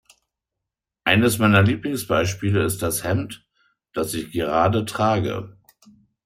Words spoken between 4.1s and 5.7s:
ich gerade trage.